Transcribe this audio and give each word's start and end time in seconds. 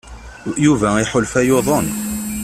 Yuba 0.65 0.89
iḥulfa 0.97 1.41
yuḍen. 1.47 1.87